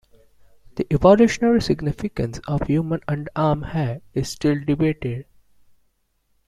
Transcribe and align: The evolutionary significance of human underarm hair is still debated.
The 0.77 0.87
evolutionary 0.91 1.61
significance 1.61 2.39
of 2.47 2.65
human 2.65 3.01
underarm 3.07 3.69
hair 3.69 4.01
is 4.15 4.29
still 4.29 4.59
debated. 4.59 5.27